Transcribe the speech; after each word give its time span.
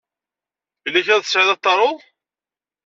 Yella 0.83 0.99
kra 1.05 1.15
ay 1.17 1.23
tesɛiḍ 1.23 1.49
ad 1.51 1.59
t-taruḍ? 1.59 1.99